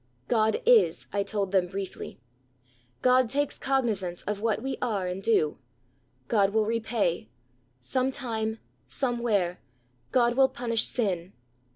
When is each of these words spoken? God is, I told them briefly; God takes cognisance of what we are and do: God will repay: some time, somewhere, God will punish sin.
God 0.27 0.63
is, 0.65 1.05
I 1.13 1.21
told 1.21 1.51
them 1.51 1.67
briefly; 1.67 2.19
God 3.03 3.29
takes 3.29 3.59
cognisance 3.59 4.23
of 4.23 4.39
what 4.41 4.63
we 4.63 4.77
are 4.81 5.05
and 5.05 5.21
do: 5.21 5.59
God 6.27 6.55
will 6.55 6.65
repay: 6.65 7.29
some 7.79 8.09
time, 8.09 8.57
somewhere, 8.87 9.59
God 10.11 10.33
will 10.35 10.49
punish 10.49 10.85
sin. 10.85 11.33